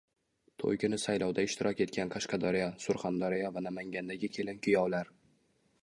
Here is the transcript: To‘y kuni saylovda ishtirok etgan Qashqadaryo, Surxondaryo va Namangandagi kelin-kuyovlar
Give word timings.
To‘y 0.61 0.77
kuni 0.83 0.97
saylovda 1.03 1.43
ishtirok 1.49 1.83
etgan 1.85 2.13
Qashqadaryo, 2.15 2.71
Surxondaryo 2.87 3.55
va 3.59 3.65
Namangandagi 3.67 4.35
kelin-kuyovlar 4.39 5.15